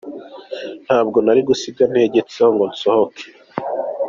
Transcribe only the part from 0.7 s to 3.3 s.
Ntabwo nari gusiga ntegetseho ngo nsohoke.